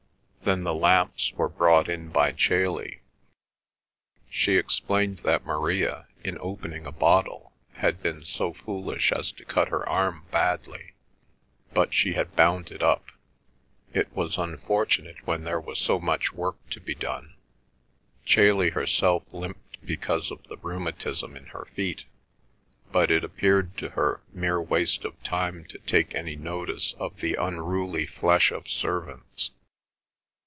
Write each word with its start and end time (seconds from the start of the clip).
Then 0.43 0.63
the 0.65 0.73
lamps 0.75 1.31
were 1.33 1.47
brought 1.47 1.87
in 1.87 2.09
by 2.09 2.31
Chailey. 2.33 3.03
She 4.29 4.57
explained 4.57 5.19
that 5.19 5.45
Maria, 5.45 6.07
in 6.25 6.37
opening 6.41 6.85
a 6.87 6.91
bottle, 6.91 7.53
had 7.73 8.01
been 8.03 8.25
so 8.25 8.51
foolish 8.51 9.11
as 9.13 9.31
to 9.33 9.45
cut 9.45 9.69
her 9.69 9.87
arm 9.87 10.25
badly, 10.31 10.93
but 11.73 11.93
she 11.93 12.13
had 12.15 12.35
bound 12.35 12.69
it 12.71 12.81
up; 12.83 13.11
it 13.93 14.11
was 14.13 14.37
unfortunate 14.39 15.25
when 15.27 15.43
there 15.45 15.59
was 15.61 15.77
so 15.79 15.99
much 16.01 16.33
work 16.33 16.57
to 16.71 16.81
be 16.81 16.95
done. 16.95 17.35
Chailey 18.25 18.71
herself 18.71 19.23
limped 19.31 19.77
because 19.85 20.31
of 20.31 20.43
the 20.49 20.57
rheumatism 20.57 21.37
in 21.37 21.45
her 21.45 21.65
feet, 21.75 22.03
but 22.91 23.09
it 23.11 23.23
appeared 23.23 23.77
to 23.77 23.89
her 23.91 24.21
mere 24.33 24.59
waste 24.61 25.05
of 25.05 25.21
time 25.23 25.63
to 25.65 25.77
take 25.77 26.13
any 26.15 26.35
notice 26.35 26.91
of 26.99 27.17
the 27.21 27.35
unruly 27.35 28.05
flesh 28.07 28.51
of 28.51 28.67
servants. 28.67 29.51